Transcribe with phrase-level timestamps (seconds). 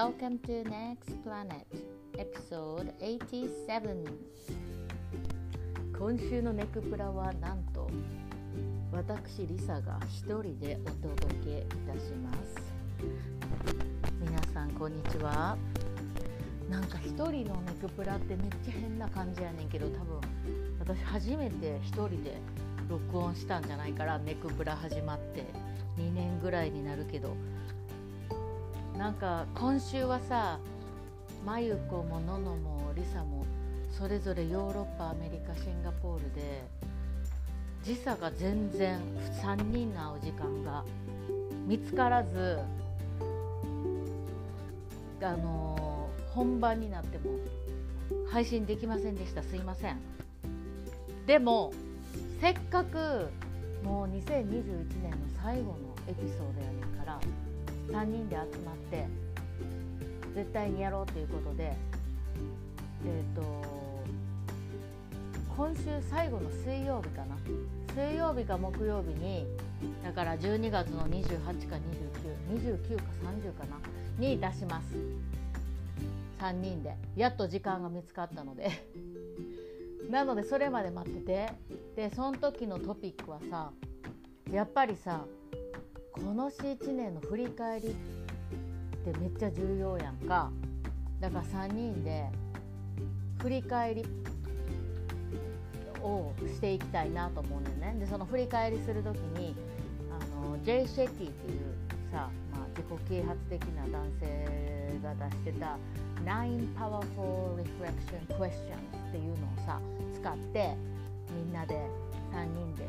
[0.00, 1.66] Welcome to Next Planet
[2.16, 4.06] Episode 87
[5.98, 7.90] 今週のネクプラはなんと
[8.92, 12.72] 私リサが一人でお届けいたします。
[14.20, 15.58] 皆さんこんにちは。
[16.70, 20.20] なんか一人のネクプラってめっちゃ変な感じやねんけど多分
[20.78, 22.40] 私初めて一人で
[22.88, 25.44] 録音したんじゃないからネクプラ始まって
[25.98, 27.34] 2年ぐらいになるけど
[28.98, 30.58] なんか今週はさ
[31.46, 33.46] まゆこもののもりさも
[33.96, 36.64] それぞれヨーロッパアメリカシンガポールで
[37.84, 38.98] 時差が全然
[39.40, 40.84] 3人の会う時間が
[41.68, 42.58] 見つからず
[45.22, 47.30] あのー、本番になっても
[48.28, 49.42] 配信できませんでした。
[49.44, 49.96] すいません。
[51.26, 51.72] でも
[52.40, 53.28] せっかく
[53.84, 57.20] もう2021年の最後のエピソードやねんから
[57.90, 59.06] 3人で集まって
[60.34, 61.74] 絶対にやろうということで
[63.04, 63.78] えっ、ー、と
[65.58, 67.36] 今週最後の水曜日かな。
[67.92, 69.44] 水曜日か木曜日に
[70.04, 71.74] だから12月の28か
[72.52, 73.76] 2929か30かな
[74.20, 74.94] に出します。
[76.40, 76.94] 3人で。
[77.16, 78.70] やっと時間が見つかったので。
[80.08, 81.52] なのでそれまで待ってて。
[81.96, 83.72] でその時のトピックはさ
[84.52, 85.24] やっぱりさ
[86.24, 90.50] この1年の振り返りってめっちゃ重要やんか
[91.20, 92.26] だから3人で
[93.40, 94.04] 振り返り
[96.02, 99.54] をしていきたいなと思うねんねでその振り返りする時に
[100.10, 100.86] あの J.
[100.86, 101.60] シェティっていう
[102.10, 105.78] さ、まあ、自己啓発的な男性が出してた
[106.24, 108.48] 「Nine Powerful Reflection Questions」
[109.08, 109.80] っていうのをさ
[110.14, 110.74] 使って
[111.30, 111.74] みんなで
[112.32, 112.88] 3人で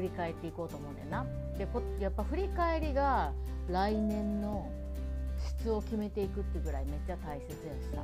[0.00, 1.26] 振り返っていこうと思うねんな。
[1.58, 1.68] で
[2.02, 3.32] やっぱ振り返りが
[3.68, 4.70] 来年の
[5.58, 8.02] 質を決めていくってぐらいめっちゃ大切やしさ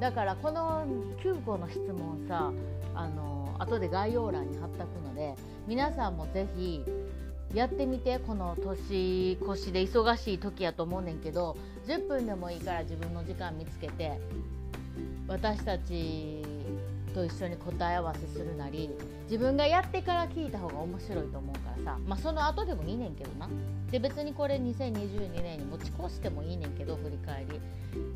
[0.00, 0.84] だからこの
[1.22, 2.52] 9個の質問さ
[2.94, 5.34] あの後で概要欄に貼ったくので
[5.66, 6.84] 皆さんも是非
[7.54, 14.18] やってみてこの年越しで忙しい時やと思うねんけど10分でもいいから自分の時間見つけて
[15.28, 16.42] 私たち
[17.16, 18.90] と一緒に答え合わせするなり
[19.22, 21.98] 自分がやってから聞いた方が面白いと思うからさ。
[22.06, 23.48] まあその後でもいいねんけどな。
[23.90, 27.60] で別にこれ2022年に持ち越してもいいねんけど振り返り。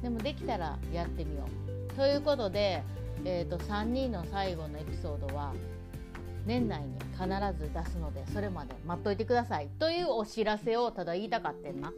[0.03, 1.47] でもできたらやってみよ
[1.89, 1.95] う。
[1.95, 2.83] ということで、
[3.25, 5.55] えーと、3人の最後のエピソードは
[6.45, 7.25] 年内に必
[7.59, 9.69] ず出すのでそれまで待っといてください。
[9.79, 11.91] というお知らせをただ言いたかってんな。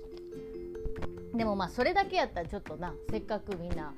[1.35, 3.93] でもまあそれだけやったらちょっとなせっかくみんな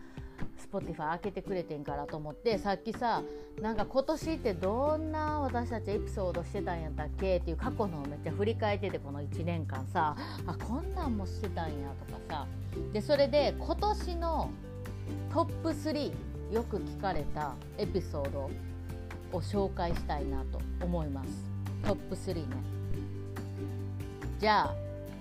[0.74, 3.22] Spotify 開けてくれてんからと思ってさっきさ
[3.62, 12.46] なんか今年ってどんな私たちエピソードしてたんやったっけっていう過去のをめっちゃ振り返っててこの1年間さあこんなんもしてたんやとかさ。
[12.92, 14.50] でそれで今年の
[15.32, 16.12] トップ3
[16.52, 18.50] よく聞かれたエピソード
[19.32, 21.30] を紹介したいなと思います。
[21.84, 22.56] トップ3ね。
[24.40, 24.74] じゃあ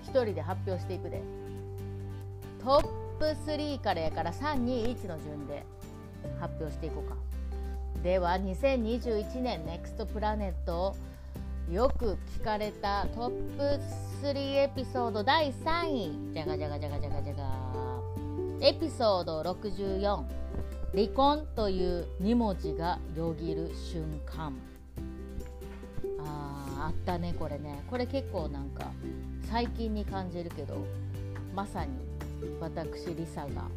[0.06, 1.22] 1人で発表していくで。
[2.64, 5.64] トッププ3からやから321の順で
[6.38, 7.16] 発表していこうか。
[8.02, 10.94] では2021年 NEXT プラネット
[11.70, 13.80] よく聞かれたトップ
[14.22, 15.86] 3エピソード第3
[16.30, 16.34] 位。
[16.34, 17.48] じゃがじゃがじゃがじゃがじゃが。
[18.60, 20.22] エピソード64
[20.94, 24.52] 離婚という2文字がよぎる瞬間。
[26.26, 27.82] ああったねこれね。
[27.88, 28.92] これ結構なんか
[29.50, 30.76] 最近に感じるけど
[31.54, 31.92] まさに
[32.60, 33.68] 私リサが。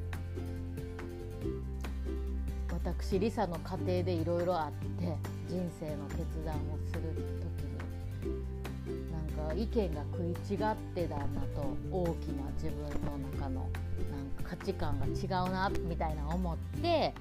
[2.71, 5.17] 私リサの家庭でいろいろあって
[5.47, 7.01] 人生の決断をする
[7.41, 8.47] 時に。
[9.11, 11.25] なんか意見が食い違ってだな
[11.55, 17.13] と大きな自分の中のなんか価値観が違うなみたいな思って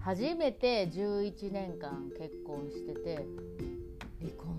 [0.00, 3.26] 初めて11年間結婚してて
[4.20, 4.54] 離婚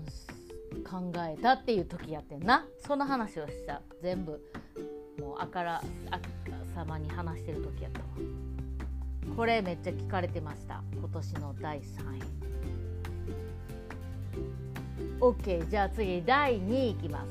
[0.84, 2.66] 考えたっていう時やってんな。
[2.86, 3.82] その話をした。
[4.02, 4.40] 全部。
[5.20, 6.20] もうあからあ
[6.74, 8.06] さまに話してる時やったわ。
[9.36, 10.82] これめっちゃ聞かれてました。
[10.94, 12.22] 今年の第3位。
[15.20, 17.28] OK じゃあ次第2位いきます。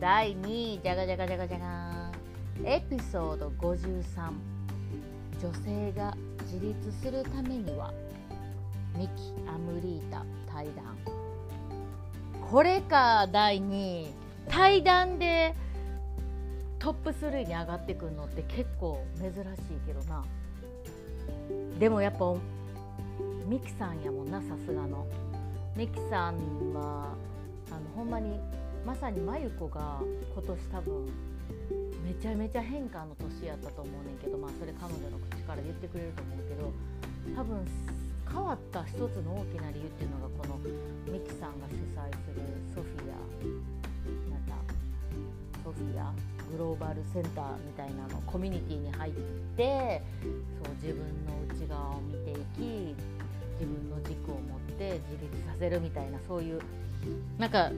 [0.00, 0.80] 第2位。
[0.82, 2.12] じゃがじゃがじゃがじゃが
[2.64, 4.32] エピソード53
[5.40, 7.92] 女性が自立するためには。
[8.96, 10.96] ミキ・アムリータ対談。
[12.50, 14.08] これか第2位。
[14.48, 15.54] 対談で
[16.88, 19.42] トップ3に上がってくるのって結構珍しい
[19.86, 20.24] けどな。
[21.78, 22.34] でもやっぱ
[23.46, 25.06] ミキさんやもんなさすがの。
[25.76, 27.12] ミキさんは
[27.70, 28.40] あのほんまに
[28.86, 30.00] まさに真由子が
[30.32, 31.06] 今年多分
[32.06, 36.72] めちゃめちゃ変化の年やったと思うねんけどまあそれ彼女の口から言ってくれると思うけど
[37.36, 37.66] 多分
[38.32, 40.56] 変わった一つの大きな理由っていうのがこの
[41.12, 42.40] ミキさんが主催する
[42.74, 43.20] ソフィア
[44.32, 44.56] また
[45.68, 46.12] ソフィア
[46.50, 49.12] グローバルセンターみたいなのコミュニティに入っ
[49.56, 50.02] て
[50.62, 52.96] そう自分の内側を見ていき
[53.60, 56.60] 自分の軸を持って自立させるみたいなそういう
[57.36, 57.70] なんか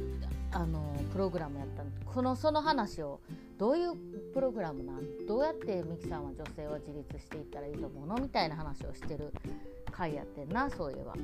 [0.53, 3.21] あのプログラムやったこのその話を
[3.59, 3.95] どういう
[4.33, 9.33] プログラムなんどうやってミキさんは女性は自立していったらいいと思うのみたいな話をしてる
[9.91, 11.15] 回やってんなそういえば。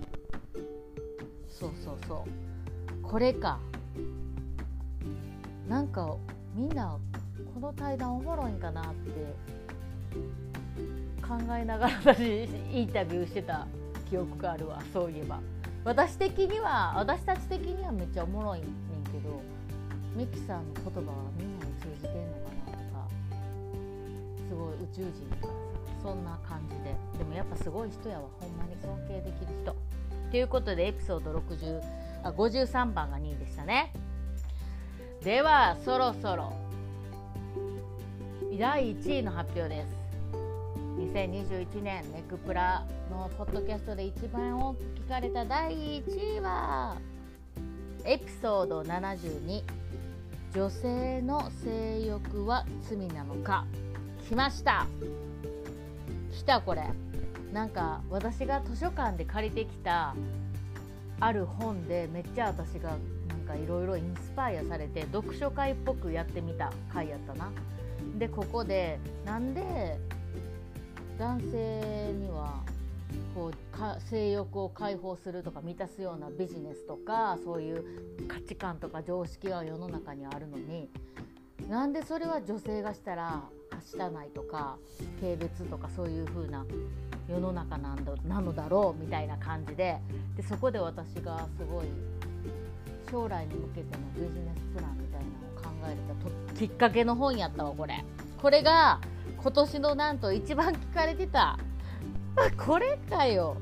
[1.48, 3.02] そうそうそう。
[3.02, 3.58] これか。
[5.68, 6.16] なんか
[6.56, 6.98] みんな
[7.54, 9.10] この対談おもろいんかなって
[11.20, 13.66] 考えながら私インタビューしてた
[14.08, 15.38] 記憶があるわそういえば。
[15.84, 18.68] 私的には私たち的にはめっちゃおもろいねん
[19.12, 19.40] けど
[20.16, 23.08] ミキさんの言葉はみんなに通じてんのかなとか
[24.48, 25.58] すごい宇宙人とかさ
[26.02, 26.96] そんな感じで。
[27.18, 29.76] でもやっぱすごい人やわほんまに尊敬できる人。
[30.30, 31.82] ということでエピソード60
[32.24, 33.92] あ53番が2位でしたね。
[35.26, 36.52] ではそろそろ。
[38.56, 39.88] 第1位の発表です。
[41.00, 46.96] 2021年ネクプラのポッドキャストで一番多く聞かれた第1位は
[48.04, 49.64] エピソード72
[50.54, 53.66] 女性の性欲は罪なのか。
[54.28, 54.86] 来ました。
[56.32, 56.84] 来たこれ。
[57.52, 60.14] なんか私が図書館で借りてきた
[61.18, 62.96] ある本でめっちゃ私が
[63.46, 67.50] かいろいろインスパイアされて読書会っぽくやってみた回やったな。
[68.18, 69.98] でここでなんで
[71.18, 72.62] 男性には
[73.34, 77.84] こうか性欲を解放するとか満たすようなビジネスとかそういう
[78.28, 80.90] 価値観とか常識が世の中にあるのに
[81.68, 84.76] なんでそれは女性がしたらはしたないとか
[85.20, 86.64] 軽蔑とかそういう風な
[87.28, 89.98] 世の中なんだなのだろうみたいな感じで。
[90.36, 91.86] でそこで私がすごい
[93.10, 98.04] 将来に向けてのビジネスプランみたいなのを考えたときっかけの本やったわこれ。
[98.40, 99.00] これが
[99.42, 101.58] 今年のなんと一番聞かれてた。
[102.64, 103.56] これかよ。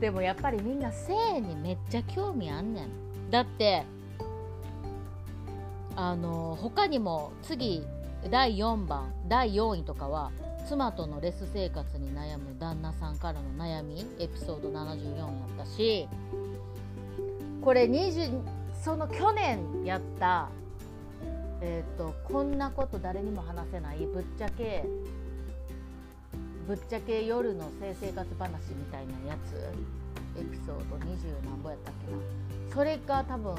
[0.00, 3.30] でもやっぱりみんな性にめっちゃ興味あんねん。
[3.30, 3.84] だって
[5.96, 7.82] あの他にも次
[8.30, 10.30] 第4番第4位とかは
[10.66, 16.08] 妻とのレス生活に悩む旦那さんからの悩みエピソード74やったし
[17.64, 18.42] これ20
[18.82, 20.50] その去年やった
[21.62, 24.84] えーと、こんなこと誰にも話せないぶっちゃけ
[26.68, 29.56] ぶっちゃけ夜の性生活話みたいなやつ
[30.38, 32.74] エピソード20何ぼやったっけな。
[32.74, 33.54] それが多分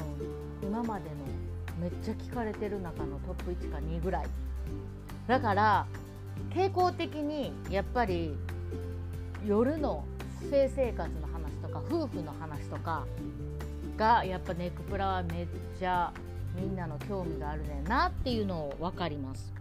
[0.62, 1.16] 今までの
[1.80, 4.26] めっちゃ聞かれてる中のトップ1か2ぐらい。
[5.26, 5.86] だから
[6.50, 8.36] 傾向的にやっぱり
[9.44, 10.04] 夜の
[10.48, 13.04] 性生活の話とか夫婦の話とか
[13.96, 15.46] がやっぱネックプラはめっ
[15.78, 16.12] ちゃ
[16.54, 19.52] みんなの興味があるねんなっていうのを分かります。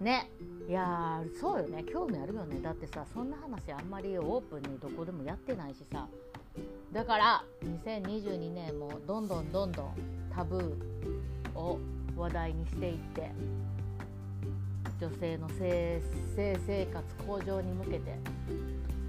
[0.00, 0.30] ね。
[0.68, 1.84] いやそうよね。
[1.84, 2.60] 興味あるよね。
[2.60, 6.06] だってさそんな話あんまりオープンにどこでもやってないしさ。
[6.92, 7.44] だから
[7.84, 9.94] 2022年もどんどんどんどん
[10.34, 11.78] タブーを
[12.16, 13.30] 話題にしていって
[15.00, 16.02] 女性の性
[16.36, 18.18] 生活向上に向けて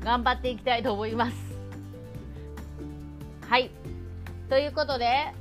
[0.03, 1.60] 頑張っていきたいと思います。
[4.51, 5.31] ということで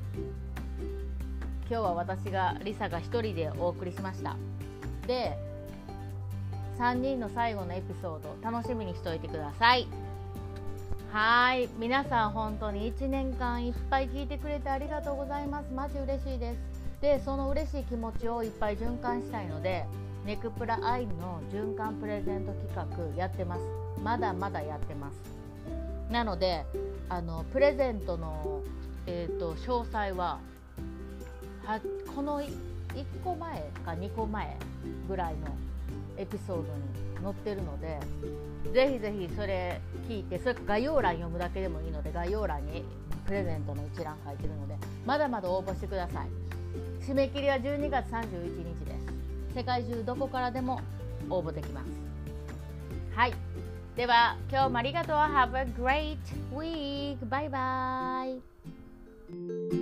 [1.68, 4.36] 今日は私がリサが1人でお送りしました。
[5.08, 5.36] で
[6.78, 9.88] 3人の最後のエピソード楽しみにしておいてください。
[11.10, 11.68] はい。
[11.80, 15.72] 皆さん本当に1年間いっぱい聞いてくれてありがとうございます。
[15.74, 16.60] マジ嬉しいです。
[17.00, 19.86] でその嬉しい気持ちをいっぱい循環したいので
[20.24, 23.62] ネクプラアイの循環プレゼント企画やってます。
[24.04, 25.16] まだまだやってます。
[26.12, 26.64] なので
[27.08, 28.62] あのプレゼントの、
[29.12, 30.38] えーと詳細は
[31.64, 31.80] は
[32.14, 32.46] この1
[33.24, 34.56] 個前か2個前
[35.08, 35.48] ぐらいの
[36.16, 36.68] エピソードに
[37.22, 37.98] 載ってるので
[38.72, 42.84] ぜひぜひそれ聞いてそれか概要欄読むだけでもいいので概要欄に
[43.26, 46.28] プレゼントの一覧書いてるのでまだまだ応募してください。
[47.04, 48.92] 締め切りは12月31日で
[49.52, 49.54] す。
[49.56, 50.80] 世界中どこからでも
[51.28, 51.86] 応募できます。
[53.16, 53.32] はい。
[53.96, 55.16] では今日もありがとう。
[55.16, 56.18] Have a great
[56.54, 57.28] week!
[57.28, 58.49] バイバイ
[59.32, 59.79] you